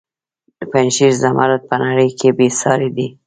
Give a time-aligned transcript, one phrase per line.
[0.57, 3.07] د پنجشیر زمرد په نړۍ کې بې ساري دي